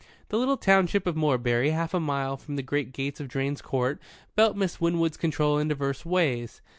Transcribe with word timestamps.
The 0.29 0.37
little 0.39 0.57
township 0.57 1.05
of 1.05 1.15
Morebury 1.15 1.69
half 1.69 1.93
a 1.93 1.99
mile 1.99 2.35
from 2.35 2.55
the 2.55 2.63
great 2.63 2.91
gates 2.91 3.19
of 3.19 3.27
Drane's 3.27 3.61
Court 3.61 4.01
felt 4.35 4.57
Miss 4.57 4.81
Winwood's 4.81 5.15
control 5.15 5.59
in 5.59 5.67
diverse 5.67 6.03
ways. 6.03 6.59